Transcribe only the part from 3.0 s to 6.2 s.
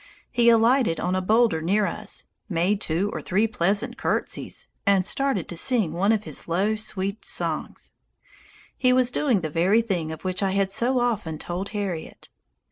or three pleasant curtsies, and started to sing one